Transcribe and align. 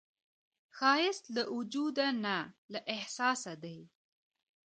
ښایست 0.77 1.25
له 1.35 1.43
وجوده 1.55 2.07
نه، 2.23 2.37
له 2.73 2.79
احساسه 2.95 3.53
دی 3.63 3.79